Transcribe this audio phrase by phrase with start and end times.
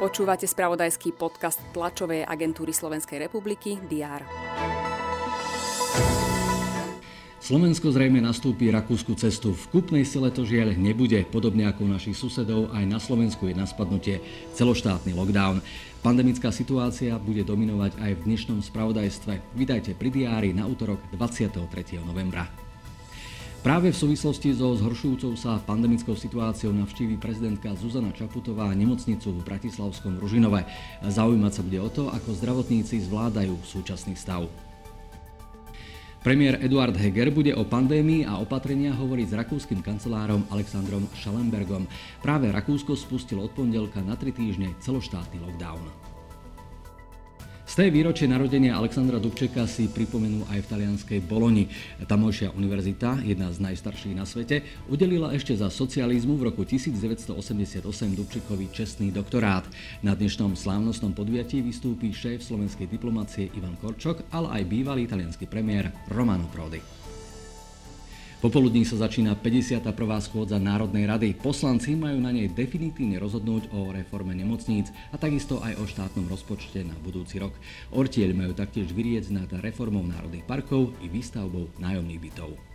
[0.00, 4.24] Počúvate spravodajský podcast tlačovej agentúry Slovenskej republiky DR.
[7.50, 9.52] Slovensko zrejme nastúpi rakúsku cestu.
[9.52, 11.18] V kupnej sile to žiaľ nebude.
[11.28, 14.22] Podobne ako u našich susedov, aj na Slovensku je na spadnutie
[14.54, 15.58] celoštátny lockdown.
[15.98, 19.58] Pandemická situácia bude dominovať aj v dnešnom spravodajstve.
[19.58, 21.98] Vydajte pri diári na útorok 23.
[22.06, 22.69] novembra.
[23.60, 30.16] Práve v súvislosti so zhoršujúcou sa pandemickou situáciou navštíví prezidentka Zuzana Čaputová nemocnicu v Bratislavskom
[30.16, 30.64] Ružinove.
[31.04, 34.48] Zaujímať sa bude o to, ako zdravotníci zvládajú súčasný stav.
[36.24, 41.84] Premiér Eduard Heger bude o pandémii a opatrenia hovoriť s rakúskym kancelárom Alexandrom Schallenbergom.
[42.24, 45.84] Práve Rakúsko spustilo od pondelka na tri týždne celoštátny lockdown.
[47.70, 51.70] Z tej výročie narodenia Alexandra Dubčeka si pripomenú aj v talianskej Boloni.
[52.02, 57.86] Tamojšia univerzita, jedna z najstarších na svete, udelila ešte za socializmu v roku 1988
[58.18, 59.62] Dubčekovi čestný doktorát.
[60.02, 65.94] Na dnešnom slávnostnom podujatí vystúpi šéf slovenskej diplomácie Ivan Korčok, ale aj bývalý italianský premiér
[66.10, 66.82] Romano Prodi.
[68.40, 69.84] Popoludní sa začína 51.
[70.24, 71.36] schôdza Národnej rady.
[71.36, 76.80] Poslanci majú na nej definitívne rozhodnúť o reforme nemocníc a takisto aj o štátnom rozpočte
[76.80, 77.52] na budúci rok.
[77.92, 82.69] Ortieľ majú taktiež vyrieť nad reformou národných parkov i výstavbou nájomných bytov.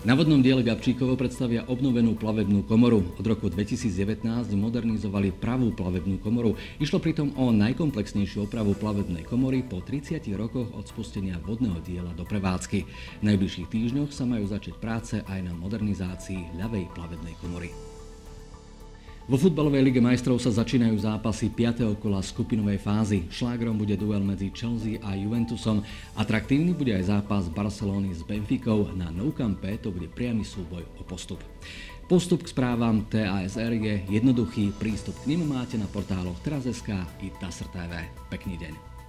[0.00, 3.04] Na vodnom diele Gabčíkovo predstavia obnovenú plavebnú komoru.
[3.20, 4.24] Od roku 2019
[4.56, 6.56] modernizovali pravú plavebnú komoru.
[6.80, 12.24] Išlo pritom o najkomplexnejšiu opravu plavebnej komory po 30 rokoch od spustenia vodného diela do
[12.24, 12.88] prevádzky.
[13.20, 17.99] V najbližších týždňoch sa majú začať práce aj na modernizácii ľavej plavebnej komory.
[19.30, 22.02] Vo futbalovej lige majstrov sa začínajú zápasy 5.
[22.02, 23.30] kola skupinovej fázy.
[23.30, 25.86] Šlágrom bude duel medzi Chelsea a Juventusom.
[26.18, 28.90] Atraktívny bude aj zápas Barcelony s Benficou.
[28.90, 31.38] Na Nou Campe to bude priamy súboj o postup.
[32.10, 34.74] Postup k správam TASR je jednoduchý.
[34.74, 36.90] Prístup k nim máte na portáloch teraz.sk
[37.22, 38.10] i TASR TV.
[38.34, 38.99] Pekný deň.